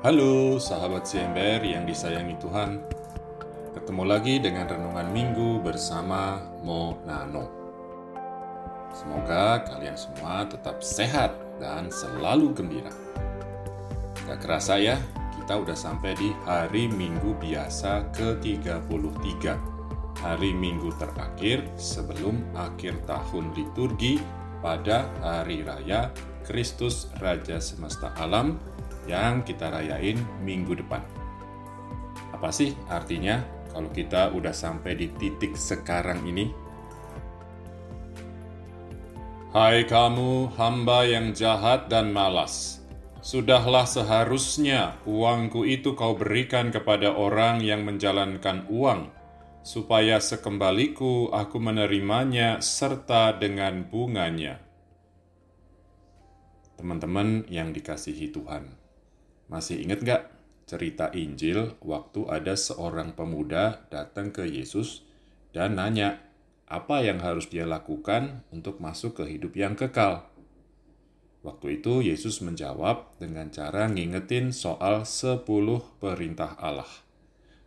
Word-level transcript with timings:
Halo 0.00 0.56
sahabat 0.56 1.04
CMBR 1.04 1.60
yang 1.60 1.84
disayangi 1.84 2.32
Tuhan. 2.40 2.80
Ketemu 3.76 4.08
lagi 4.08 4.40
dengan 4.40 4.64
Renungan 4.64 5.12
Minggu 5.12 5.60
bersama 5.60 6.40
Mo 6.64 6.96
Nano. 7.04 7.44
Semoga 8.96 9.60
kalian 9.60 10.00
semua 10.00 10.48
tetap 10.48 10.80
sehat 10.80 11.36
dan 11.60 11.92
selalu 11.92 12.48
gembira. 12.56 12.88
Gak 14.24 14.40
kerasa 14.40 14.80
ya, 14.80 14.96
kita 15.36 15.60
udah 15.60 15.76
sampai 15.76 16.16
di 16.16 16.32
hari 16.48 16.88
Minggu 16.88 17.36
biasa 17.36 18.08
ke-33 18.16 19.52
Hari 20.24 20.50
Minggu 20.56 20.96
terakhir 20.96 21.60
sebelum 21.76 22.40
akhir 22.56 23.04
tahun 23.04 23.52
liturgi 23.52 24.16
pada 24.64 25.12
Hari 25.20 25.60
Raya 25.60 26.08
Kristus 26.48 27.12
Raja 27.20 27.60
Semesta 27.60 28.16
Alam 28.16 28.56
yang 29.10 29.42
kita 29.42 29.74
rayain 29.74 30.22
minggu 30.46 30.78
depan. 30.78 31.02
Apa 32.30 32.54
sih 32.54 32.78
artinya 32.86 33.42
kalau 33.74 33.90
kita 33.90 34.30
udah 34.30 34.54
sampai 34.54 34.94
di 34.94 35.10
titik 35.18 35.58
sekarang 35.58 36.22
ini? 36.30 36.46
Hai 39.50 39.82
kamu 39.82 40.54
hamba 40.54 41.02
yang 41.10 41.34
jahat 41.34 41.90
dan 41.90 42.14
malas. 42.14 42.78
Sudahlah 43.20 43.84
seharusnya 43.84 44.96
uangku 45.04 45.66
itu 45.66 45.92
kau 45.98 46.16
berikan 46.16 46.72
kepada 46.72 47.12
orang 47.12 47.60
yang 47.60 47.84
menjalankan 47.84 48.64
uang, 48.72 49.12
supaya 49.60 50.22
sekembaliku 50.22 51.28
aku 51.28 51.60
menerimanya 51.60 52.64
serta 52.64 53.36
dengan 53.36 53.84
bunganya. 53.84 54.62
Teman-teman 56.80 57.44
yang 57.52 57.76
dikasihi 57.76 58.32
Tuhan, 58.32 58.79
masih 59.50 59.82
ingat 59.82 60.00
gak 60.06 60.22
cerita 60.70 61.10
Injil 61.10 61.74
waktu 61.82 62.30
ada 62.30 62.54
seorang 62.54 63.18
pemuda 63.18 63.82
datang 63.90 64.30
ke 64.30 64.46
Yesus 64.46 65.02
dan 65.50 65.74
nanya 65.74 66.22
apa 66.70 67.02
yang 67.02 67.18
harus 67.18 67.50
dia 67.50 67.66
lakukan 67.66 68.46
untuk 68.54 68.78
masuk 68.78 69.18
ke 69.18 69.26
hidup 69.26 69.58
yang 69.58 69.74
kekal? 69.74 70.30
Waktu 71.42 71.82
itu 71.82 71.98
Yesus 71.98 72.38
menjawab 72.46 73.18
dengan 73.18 73.50
cara 73.50 73.90
ngingetin 73.90 74.54
soal 74.54 75.02
sepuluh 75.02 75.82
perintah 75.98 76.54
Allah. 76.62 76.86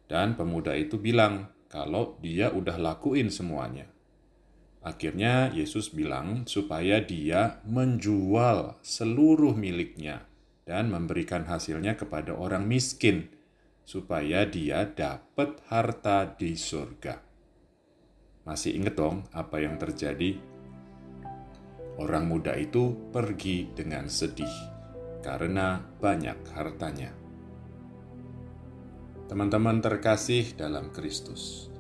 Dan 0.08 0.40
pemuda 0.40 0.72
itu 0.80 0.96
bilang 0.96 1.52
kalau 1.68 2.16
dia 2.24 2.56
udah 2.56 2.80
lakuin 2.80 3.28
semuanya. 3.28 3.92
Akhirnya 4.80 5.52
Yesus 5.52 5.92
bilang 5.92 6.48
supaya 6.48 7.04
dia 7.04 7.60
menjual 7.68 8.80
seluruh 8.80 9.52
miliknya 9.52 10.32
dan 10.64 10.92
memberikan 10.92 11.48
hasilnya 11.48 12.00
kepada 12.00 12.36
orang 12.36 12.68
miskin, 12.68 13.32
supaya 13.84 14.48
dia 14.48 14.88
dapat 14.88 15.60
harta 15.68 16.24
di 16.40 16.56
surga. 16.56 17.20
Masih 18.48 18.76
inget 18.76 18.96
dong 18.96 19.28
apa 19.32 19.60
yang 19.60 19.76
terjadi? 19.80 20.40
Orang 22.00 22.28
muda 22.28 22.58
itu 22.58 22.96
pergi 23.12 23.70
dengan 23.72 24.10
sedih 24.10 24.52
karena 25.24 25.80
banyak 25.80 26.40
hartanya. 26.52 27.16
Teman-teman 29.32 29.80
terkasih 29.80 30.58
dalam 30.60 30.92
Kristus, 30.92 31.72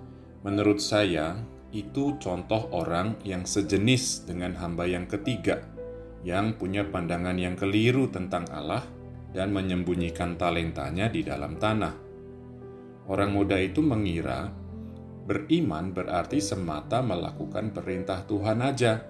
menurut 0.47 0.79
saya 0.79 1.35
itu 1.75 2.15
contoh 2.21 2.71
orang 2.71 3.19
yang 3.27 3.43
sejenis 3.43 4.29
dengan 4.29 4.55
hamba 4.55 4.87
yang 4.87 5.09
ketiga 5.09 5.65
yang 6.23 6.55
punya 6.55 6.87
pandangan 6.87 7.35
yang 7.35 7.59
keliru 7.59 8.07
tentang 8.07 8.47
Allah 8.51 8.83
dan 9.35 9.51
menyembunyikan 9.51 10.39
talentanya 10.39 11.11
di 11.11 11.21
dalam 11.21 11.59
tanah. 11.59 11.95
Orang 13.11 13.35
muda 13.35 13.59
itu 13.59 13.83
mengira 13.83 14.47
beriman 15.27 15.91
berarti 15.91 16.39
semata 16.39 17.03
melakukan 17.03 17.75
perintah 17.75 18.23
Tuhan 18.23 18.63
aja. 18.63 19.03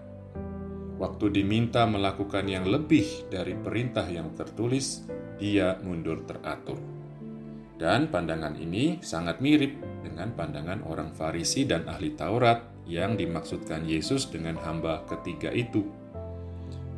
Waktu 0.97 1.25
diminta 1.29 1.85
melakukan 1.85 2.45
yang 2.49 2.65
lebih 2.69 3.29
dari 3.29 3.53
perintah 3.57 4.05
yang 4.05 4.33
tertulis, 4.33 5.05
dia 5.37 5.77
mundur 5.81 6.25
teratur. 6.25 6.77
Dan 7.77 8.07
pandangan 8.07 8.53
ini 8.55 9.01
sangat 9.01 9.41
mirip 9.41 9.73
dengan 10.05 10.31
pandangan 10.37 10.85
orang 10.85 11.11
Farisi 11.11 11.65
dan 11.65 11.89
ahli 11.89 12.13
Taurat 12.13 12.85
yang 12.85 13.17
dimaksudkan 13.17 13.83
Yesus 13.83 14.29
dengan 14.29 14.55
hamba 14.61 15.03
ketiga 15.09 15.49
itu 15.49 16.02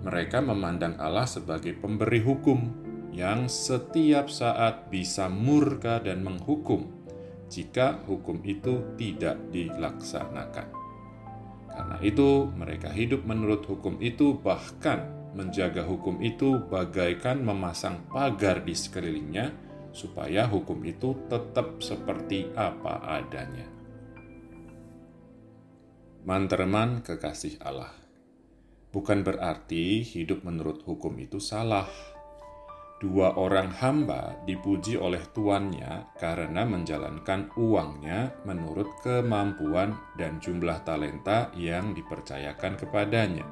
mereka 0.06 0.38
memandang 0.38 1.02
Allah 1.02 1.26
sebagai 1.26 1.74
pemberi 1.74 2.22
hukum 2.22 2.70
yang 3.10 3.50
setiap 3.50 4.30
saat 4.30 4.94
bisa 4.94 5.26
murka 5.26 5.98
dan 5.98 6.22
menghukum 6.22 6.86
jika 7.50 8.06
hukum 8.06 8.38
itu 8.46 8.86
tidak 9.02 9.42
dilaksanakan. 9.50 10.70
Karena 11.74 11.98
itu, 12.06 12.46
mereka 12.54 12.94
hidup 12.94 13.26
menurut 13.26 13.66
hukum 13.66 13.98
itu, 13.98 14.38
bahkan 14.38 15.10
menjaga 15.34 15.84
hukum 15.84 16.22
itu 16.22 16.62
bagaikan 16.70 17.42
memasang 17.42 18.06
pagar 18.08 18.62
di 18.62 18.78
sekelilingnya, 18.78 19.52
supaya 19.90 20.46
hukum 20.46 20.86
itu 20.86 21.18
tetap 21.28 21.82
seperti 21.82 22.54
apa 22.54 23.04
adanya. 23.20 23.68
Manterman 26.26 27.04
kekasih 27.06 27.60
Allah 27.62 28.05
bukan 28.96 29.28
berarti 29.28 30.08
hidup 30.08 30.48
menurut 30.48 30.80
hukum 30.88 31.20
itu 31.20 31.44
salah. 31.44 31.92
Dua 32.96 33.36
orang 33.36 33.76
hamba 33.84 34.40
dipuji 34.48 34.96
oleh 34.96 35.20
tuannya 35.36 36.16
karena 36.16 36.64
menjalankan 36.64 37.52
uangnya 37.60 38.32
menurut 38.48 38.88
kemampuan 39.04 40.00
dan 40.16 40.40
jumlah 40.40 40.80
talenta 40.88 41.52
yang 41.60 41.92
dipercayakan 41.92 42.80
kepadanya. 42.80 43.44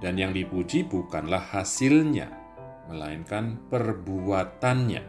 Dan 0.00 0.16
yang 0.16 0.32
dipuji 0.32 0.88
bukanlah 0.88 1.44
hasilnya, 1.44 2.32
melainkan 2.88 3.60
perbuatannya. 3.68 5.04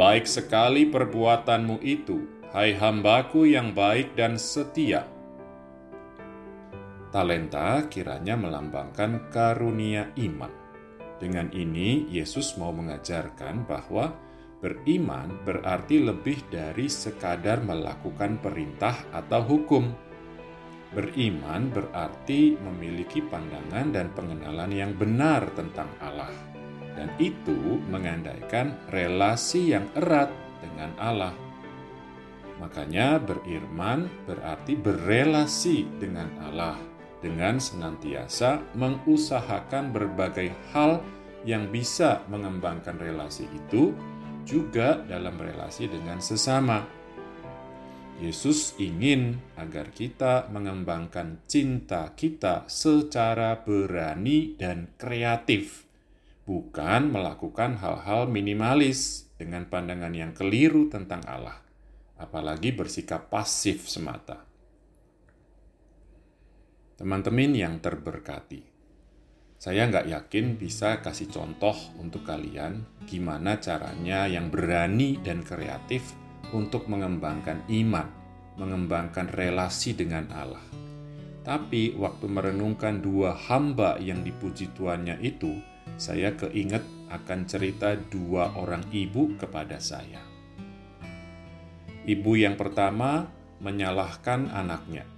Baik 0.00 0.24
sekali 0.24 0.88
perbuatanmu 0.88 1.76
itu, 1.84 2.24
hai 2.56 2.72
hambaku 2.72 3.52
yang 3.52 3.76
baik 3.76 4.16
dan 4.16 4.40
setia 4.40 5.17
Talenta 7.08 7.88
kiranya 7.88 8.36
melambangkan 8.36 9.32
karunia 9.32 10.12
iman. 10.20 10.52
Dengan 11.16 11.48
ini, 11.56 12.04
Yesus 12.12 12.60
mau 12.60 12.68
mengajarkan 12.68 13.64
bahwa 13.64 14.12
beriman 14.60 15.40
berarti 15.40 16.04
lebih 16.04 16.44
dari 16.52 16.84
sekadar 16.84 17.64
melakukan 17.64 18.36
perintah 18.44 19.08
atau 19.08 19.40
hukum. 19.40 19.88
Beriman 20.92 21.72
berarti 21.72 22.60
memiliki 22.60 23.24
pandangan 23.24 23.88
dan 23.88 24.12
pengenalan 24.12 24.72
yang 24.72 24.92
benar 24.92 25.48
tentang 25.56 25.88
Allah, 26.04 26.32
dan 26.92 27.08
itu 27.16 27.80
mengandaikan 27.88 28.76
relasi 28.92 29.72
yang 29.72 29.88
erat 29.96 30.28
dengan 30.60 30.92
Allah. 31.00 31.34
Makanya, 32.60 33.16
beriman 33.16 34.12
berarti 34.28 34.76
berelasi 34.76 35.88
dengan 35.96 36.28
Allah 36.44 36.97
dengan 37.18 37.58
senantiasa 37.58 38.62
mengusahakan 38.78 39.90
berbagai 39.90 40.54
hal 40.70 41.02
yang 41.46 41.70
bisa 41.70 42.22
mengembangkan 42.30 42.98
relasi 42.98 43.46
itu 43.50 43.94
juga 44.48 44.98
dalam 45.04 45.36
relasi 45.36 45.86
dengan 45.86 46.18
sesama. 46.24 46.86
Yesus 48.18 48.74
ingin 48.82 49.38
agar 49.54 49.94
kita 49.94 50.50
mengembangkan 50.50 51.38
cinta 51.46 52.10
kita 52.18 52.66
secara 52.66 53.62
berani 53.62 54.58
dan 54.58 54.90
kreatif, 54.98 55.86
bukan 56.42 57.14
melakukan 57.14 57.78
hal-hal 57.78 58.26
minimalis 58.26 59.30
dengan 59.38 59.70
pandangan 59.70 60.10
yang 60.10 60.34
keliru 60.34 60.90
tentang 60.90 61.22
Allah, 61.30 61.62
apalagi 62.18 62.74
bersikap 62.74 63.30
pasif 63.30 63.86
semata. 63.86 64.47
Teman-teman 66.98 67.54
yang 67.54 67.78
terberkati, 67.78 68.58
saya 69.54 69.86
nggak 69.86 70.10
yakin 70.10 70.58
bisa 70.58 70.98
kasih 70.98 71.30
contoh 71.30 71.94
untuk 71.94 72.26
kalian 72.26 72.82
gimana 73.06 73.62
caranya 73.62 74.26
yang 74.26 74.50
berani 74.50 75.14
dan 75.22 75.46
kreatif 75.46 76.18
untuk 76.50 76.90
mengembangkan 76.90 77.62
iman, 77.70 78.10
mengembangkan 78.58 79.30
relasi 79.30 79.94
dengan 79.94 80.26
Allah. 80.34 80.66
Tapi 81.46 81.94
waktu 81.94 82.26
merenungkan 82.26 82.98
dua 82.98 83.30
hamba 83.46 84.02
yang 84.02 84.26
dipuji 84.26 84.74
tuannya 84.74 85.22
itu, 85.22 85.54
saya 85.94 86.34
keinget 86.34 86.82
akan 87.14 87.46
cerita 87.46 87.94
dua 87.94 88.58
orang 88.58 88.82
ibu 88.90 89.38
kepada 89.38 89.78
saya. 89.78 90.18
Ibu 92.10 92.42
yang 92.42 92.58
pertama 92.58 93.30
menyalahkan 93.62 94.50
anaknya 94.50 95.17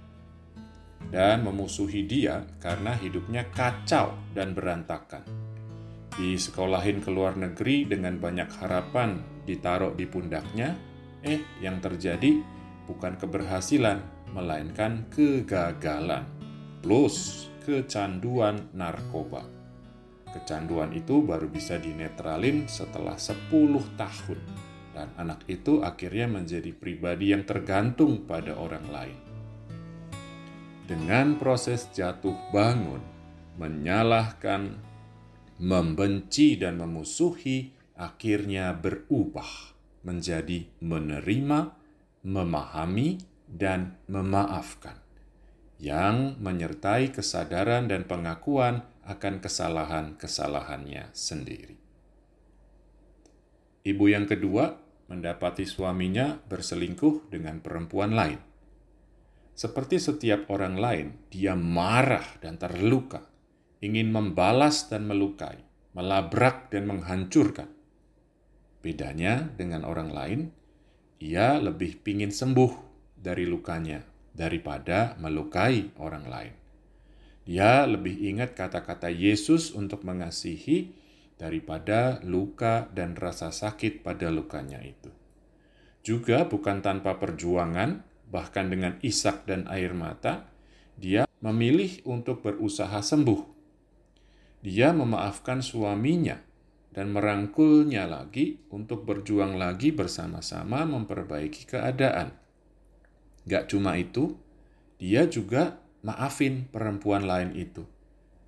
dan 1.09 1.41
memusuhi 1.41 2.05
dia 2.05 2.45
karena 2.61 2.93
hidupnya 2.99 3.49
kacau 3.49 4.13
dan 4.37 4.53
berantakan. 4.53 5.25
disekolahin 6.11 6.99
ke 6.99 7.07
luar 7.07 7.39
negeri 7.39 7.87
dengan 7.87 8.19
banyak 8.19 8.51
harapan 8.59 9.23
ditaruh 9.47 9.95
di 9.95 10.03
pundaknya, 10.03 10.75
eh 11.23 11.39
yang 11.63 11.79
terjadi 11.79 12.35
bukan 12.83 13.15
keberhasilan, 13.15 14.03
melainkan 14.35 15.07
kegagalan, 15.07 16.27
plus 16.83 17.47
kecanduan 17.63 18.69
narkoba. 18.75 19.47
Kecanduan 20.35 20.91
itu 20.91 21.23
baru 21.23 21.47
bisa 21.47 21.79
dinetralin 21.79 22.67
setelah 22.67 23.15
10 23.15 23.47
tahun 23.95 24.39
dan 24.91 25.07
anak 25.15 25.47
itu 25.47 25.79
akhirnya 25.79 26.27
menjadi 26.27 26.71
pribadi 26.75 27.31
yang 27.31 27.47
tergantung 27.47 28.27
pada 28.27 28.55
orang 28.59 28.85
lain. 28.91 29.30
Dengan 30.91 31.39
proses 31.39 31.87
jatuh 31.95 32.51
bangun, 32.51 32.99
menyalahkan, 33.55 34.75
membenci 35.63 36.59
dan 36.59 36.83
memusuhi 36.83 37.71
akhirnya 37.95 38.75
berubah 38.75 39.71
menjadi 40.03 40.67
menerima, 40.83 41.71
memahami, 42.27 43.23
dan 43.47 43.95
memaafkan 44.11 44.99
yang 45.79 46.35
menyertai 46.43 47.15
kesadaran 47.15 47.87
dan 47.87 48.03
pengakuan 48.03 48.83
akan 49.07 49.39
kesalahan-kesalahannya 49.39 51.07
sendiri. 51.15 51.79
Ibu 53.87 54.11
yang 54.11 54.27
kedua 54.27 54.75
mendapati 55.07 55.63
suaminya 55.63 56.35
berselingkuh 56.51 57.31
dengan 57.31 57.63
perempuan 57.63 58.11
lain. 58.11 58.50
Seperti 59.53 60.01
setiap 60.01 60.49
orang 60.49 60.75
lain, 60.79 61.07
dia 61.29 61.53
marah 61.53 62.25
dan 62.39 62.57
terluka, 62.57 63.27
ingin 63.83 64.09
membalas 64.09 64.87
dan 64.87 65.05
melukai, 65.05 65.59
melabrak 65.93 66.71
dan 66.71 66.87
menghancurkan. 66.87 67.69
Bedanya 68.81 69.51
dengan 69.53 69.85
orang 69.85 70.09
lain, 70.09 70.39
ia 71.21 71.61
lebih 71.61 72.01
ingin 72.01 72.33
sembuh 72.33 72.71
dari 73.13 73.45
lukanya 73.45 74.01
daripada 74.33 75.13
melukai 75.21 75.93
orang 76.01 76.25
lain. 76.25 76.53
Dia 77.45 77.85
lebih 77.85 78.17
ingat 78.25 78.57
kata-kata 78.57 79.11
Yesus 79.11 79.73
untuk 79.75 80.01
mengasihi 80.07 80.93
daripada 81.41 82.21
luka 82.21 82.89
dan 82.93 83.17
rasa 83.17 83.49
sakit 83.49 84.05
pada 84.05 84.29
lukanya 84.29 84.81
itu. 84.81 85.09
Juga 86.01 86.45
bukan 86.45 86.81
tanpa 86.81 87.17
perjuangan, 87.17 88.01
bahkan 88.31 88.71
dengan 88.71 88.95
isak 89.03 89.43
dan 89.43 89.67
air 89.67 89.91
mata, 89.91 90.47
dia 90.95 91.27
memilih 91.43 91.99
untuk 92.07 92.39
berusaha 92.39 93.03
sembuh. 93.03 93.43
Dia 94.63 94.95
memaafkan 94.95 95.59
suaminya 95.59 96.39
dan 96.95 97.11
merangkulnya 97.11 98.07
lagi 98.07 98.63
untuk 98.71 99.03
berjuang 99.03 99.59
lagi 99.59 99.91
bersama-sama 99.91 100.87
memperbaiki 100.87 101.67
keadaan. 101.67 102.31
Gak 103.43 103.73
cuma 103.73 103.99
itu, 103.99 104.39
dia 104.95 105.27
juga 105.27 105.81
maafin 106.05 106.71
perempuan 106.71 107.25
lain 107.25 107.57
itu 107.57 107.83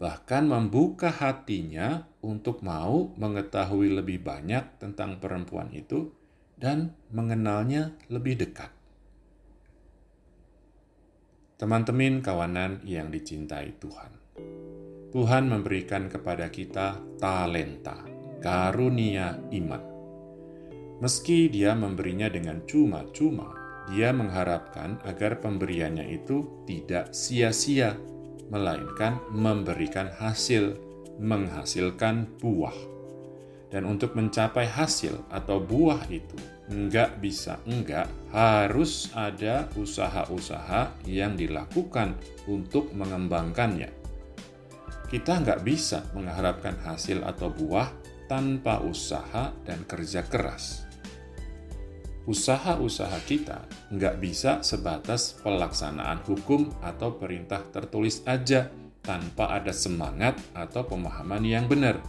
bahkan 0.04 0.44
membuka 0.44 1.08
hatinya 1.08 2.04
untuk 2.20 2.60
mau 2.60 3.16
mengetahui 3.16 3.88
lebih 3.88 4.20
banyak 4.20 4.76
tentang 4.76 5.24
perempuan 5.24 5.72
itu 5.72 6.12
dan 6.60 6.92
mengenalnya 7.08 7.96
lebih 8.12 8.36
dekat. 8.36 8.68
Teman-teman 11.54 12.26
kawanan 12.26 12.82
yang 12.82 13.14
dicintai 13.14 13.78
Tuhan. 13.78 14.12
Tuhan 15.14 15.46
memberikan 15.46 16.10
kepada 16.10 16.50
kita 16.50 16.98
talenta, 17.22 18.02
karunia 18.42 19.38
iman. 19.54 19.84
Meski 20.98 21.54
dia 21.54 21.78
memberinya 21.78 22.26
dengan 22.26 22.66
cuma-cuma, 22.66 23.54
dia 23.94 24.10
mengharapkan 24.10 24.98
agar 25.06 25.38
pemberiannya 25.46 26.10
itu 26.10 26.66
tidak 26.66 27.14
sia-sia 27.14 27.94
melainkan 28.50 29.22
memberikan 29.30 30.10
hasil, 30.10 30.74
menghasilkan 31.22 32.34
buah. 32.42 32.76
Dan 33.70 33.86
untuk 33.86 34.18
mencapai 34.18 34.66
hasil 34.66 35.22
atau 35.30 35.62
buah 35.62 36.02
itu, 36.10 36.38
enggak 36.72 37.20
bisa 37.20 37.60
enggak, 37.68 38.08
harus 38.32 39.12
ada 39.16 39.68
usaha-usaha 39.76 41.04
yang 41.10 41.36
dilakukan 41.36 42.16
untuk 42.48 42.92
mengembangkannya. 42.96 43.92
Kita 45.08 45.44
enggak 45.44 45.62
bisa 45.66 46.08
mengharapkan 46.16 46.80
hasil 46.84 47.24
atau 47.24 47.52
buah 47.52 47.92
tanpa 48.28 48.80
usaha 48.82 49.52
dan 49.68 49.84
kerja 49.84 50.26
keras 50.26 50.84
usaha-usaha 52.24 53.20
kita 53.28 53.68
nggak 53.92 54.16
bisa 54.24 54.64
sebatas 54.64 55.36
pelaksanaan 55.44 56.24
hukum 56.24 56.72
atau 56.80 57.20
perintah 57.20 57.60
tertulis 57.68 58.24
aja 58.24 58.72
tanpa 59.04 59.52
ada 59.52 59.76
semangat 59.76 60.40
atau 60.56 60.88
pemahaman 60.88 61.44
yang 61.44 61.68
benar. 61.68 62.00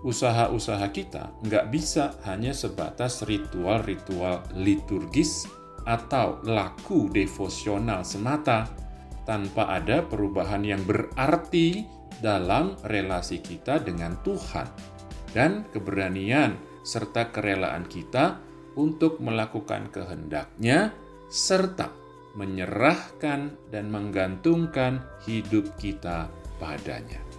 Usaha-usaha 0.00 0.88
kita 0.96 1.28
nggak 1.44 1.68
bisa 1.68 2.16
hanya 2.24 2.56
sebatas 2.56 3.20
ritual-ritual 3.28 4.40
liturgis 4.56 5.44
atau 5.84 6.40
laku 6.44 7.12
devosional 7.12 8.00
semata 8.04 8.64
tanpa 9.28 9.76
ada 9.76 10.00
perubahan 10.00 10.64
yang 10.64 10.80
berarti 10.88 11.84
dalam 12.20 12.76
relasi 12.84 13.44
kita 13.44 13.80
dengan 13.80 14.16
Tuhan 14.24 14.68
dan 15.36 15.68
keberanian 15.68 16.56
serta 16.80 17.28
kerelaan 17.28 17.84
kita 17.84 18.40
untuk 18.80 19.20
melakukan 19.20 19.92
kehendaknya 19.92 20.96
serta 21.28 21.92
menyerahkan 22.34 23.70
dan 23.74 23.90
menggantungkan 23.90 25.02
hidup 25.26 25.66
kita 25.76 26.30
padanya. 26.62 27.29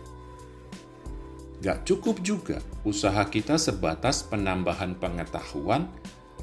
Gak 1.61 1.85
cukup 1.85 2.25
juga 2.25 2.57
usaha 2.81 3.21
kita 3.29 3.53
sebatas 3.61 4.25
penambahan 4.25 4.97
pengetahuan 4.97 5.85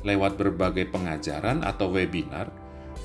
lewat 0.07 0.39
berbagai 0.39 0.95
pengajaran 0.95 1.67
atau 1.67 1.91
webinar 1.91 2.55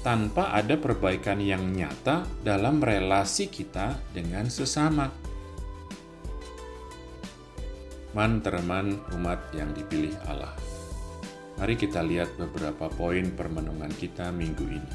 tanpa 0.05 0.53
ada 0.53 0.77
perbaikan 0.77 1.41
yang 1.41 1.73
nyata 1.73 2.21
dalam 2.45 2.85
relasi 2.85 3.49
kita 3.49 3.97
dengan 4.13 4.45
sesama. 4.45 5.09
Man-teman 8.13 8.93
umat 9.17 9.49
yang 9.57 9.73
dipilih 9.73 10.13
Allah. 10.29 10.53
Mari 11.57 11.73
kita 11.81 12.05
lihat 12.05 12.37
beberapa 12.37 12.93
poin 12.93 13.25
permenungan 13.33 13.89
kita 13.89 14.29
minggu 14.29 14.69
ini. 14.69 14.93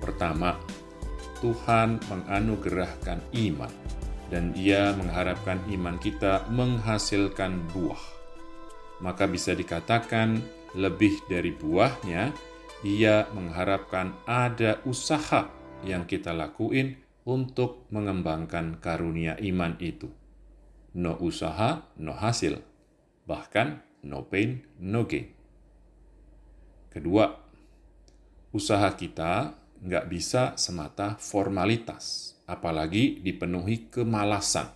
Pertama, 0.00 0.56
Tuhan 1.44 2.00
menganugerahkan 2.08 3.20
iman 3.44 3.83
dan 4.34 4.50
Ia 4.58 4.90
mengharapkan 4.98 5.62
iman 5.70 5.94
kita 5.94 6.50
menghasilkan 6.50 7.70
buah. 7.70 8.02
Maka 8.98 9.30
bisa 9.30 9.54
dikatakan 9.54 10.42
lebih 10.74 11.22
dari 11.30 11.54
buahnya, 11.54 12.34
Ia 12.82 13.30
mengharapkan 13.30 14.10
ada 14.26 14.82
usaha 14.90 15.46
yang 15.86 16.02
kita 16.10 16.34
lakuin 16.34 16.98
untuk 17.22 17.86
mengembangkan 17.94 18.82
karunia 18.82 19.38
iman 19.38 19.78
itu. 19.78 20.10
No 20.98 21.14
usaha, 21.22 21.86
no 22.02 22.18
hasil. 22.18 22.58
Bahkan 23.30 24.02
no 24.02 24.26
pain, 24.26 24.66
no 24.82 25.06
gain. 25.06 25.30
Kedua, 26.90 27.38
usaha 28.50 28.90
kita 28.98 29.54
nggak 29.78 30.06
bisa 30.10 30.58
semata 30.58 31.14
formalitas, 31.22 32.33
apalagi 32.48 33.20
dipenuhi 33.20 33.88
kemalasan. 33.92 34.70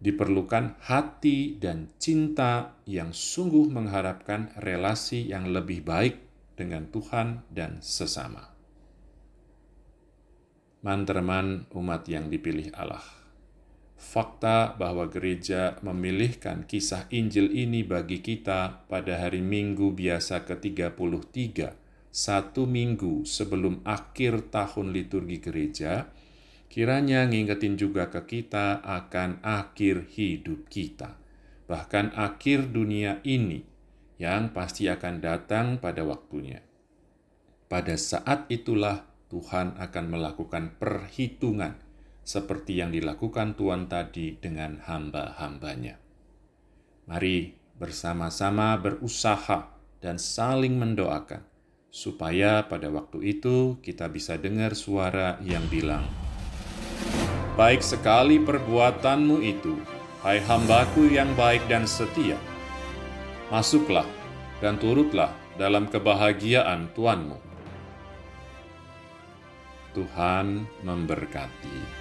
Diperlukan 0.00 0.80
hati 0.80 1.60
dan 1.60 1.92
cinta 2.00 2.80
yang 2.88 3.12
sungguh 3.12 3.68
mengharapkan 3.68 4.56
relasi 4.56 5.28
yang 5.28 5.52
lebih 5.52 5.84
baik 5.84 6.16
dengan 6.56 6.88
Tuhan 6.88 7.44
dan 7.52 7.84
sesama. 7.84 8.48
Manterman 10.80 11.68
umat 11.76 12.08
yang 12.08 12.32
dipilih 12.32 12.72
Allah 12.72 13.20
fakta 14.00 14.74
bahwa 14.80 15.04
gereja 15.12 15.76
memilihkan 15.84 16.64
kisah 16.64 17.04
Injil 17.12 17.52
ini 17.52 17.84
bagi 17.84 18.24
kita 18.24 18.88
pada 18.88 19.20
hari 19.20 19.44
Minggu 19.44 19.92
biasa 19.92 20.48
ke-33, 20.48 21.76
satu 22.08 22.64
minggu 22.64 23.28
sebelum 23.28 23.84
akhir 23.84 24.50
tahun 24.50 24.96
liturgi 24.96 25.38
gereja, 25.38 26.08
kiranya 26.70 27.26
ngingetin 27.26 27.74
juga 27.74 28.08
ke 28.08 28.22
kita 28.24 28.78
akan 28.80 29.42
akhir 29.42 30.06
hidup 30.14 30.70
kita, 30.70 31.18
bahkan 31.66 32.14
akhir 32.14 32.70
dunia 32.70 33.18
ini 33.26 33.66
yang 34.22 34.54
pasti 34.54 34.86
akan 34.86 35.18
datang 35.18 35.82
pada 35.82 36.06
waktunya. 36.06 36.62
Pada 37.66 37.98
saat 37.98 38.46
itulah 38.46 39.02
Tuhan 39.30 39.74
akan 39.82 40.04
melakukan 40.06 40.78
perhitungan 40.78 41.74
seperti 42.22 42.78
yang 42.78 42.94
dilakukan 42.94 43.58
Tuhan 43.58 43.90
tadi 43.90 44.38
dengan 44.38 44.78
hamba-hambanya. 44.86 45.98
Mari 47.10 47.58
bersama-sama 47.74 48.78
berusaha 48.78 49.74
dan 49.98 50.20
saling 50.20 50.78
mendoakan, 50.78 51.42
supaya 51.90 52.70
pada 52.70 52.86
waktu 52.92 53.38
itu 53.38 53.82
kita 53.82 54.06
bisa 54.12 54.38
dengar 54.38 54.78
suara 54.78 55.42
yang 55.42 55.66
bilang, 55.66 56.29
Baik 57.58 57.82
sekali 57.82 58.38
perbuatanmu 58.38 59.42
itu, 59.42 59.74
hai 60.22 60.38
hambaku 60.38 61.10
yang 61.10 61.34
baik 61.34 61.66
dan 61.66 61.82
setia. 61.82 62.38
Masuklah 63.50 64.06
dan 64.62 64.78
turutlah 64.78 65.34
dalam 65.58 65.90
kebahagiaan 65.90 66.94
Tuhanmu. 66.94 67.38
Tuhan 69.90 70.70
memberkati. 70.86 71.99